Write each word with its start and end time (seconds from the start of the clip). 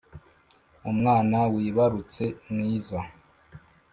umwana 0.91 1.37
wibarutse 1.53 2.23
mwiza 2.51 2.99